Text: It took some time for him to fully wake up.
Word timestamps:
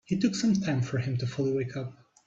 It 0.07 0.19
took 0.19 0.33
some 0.33 0.53
time 0.55 0.81
for 0.81 0.97
him 0.97 1.17
to 1.17 1.27
fully 1.27 1.51
wake 1.53 1.77
up. 1.77 1.93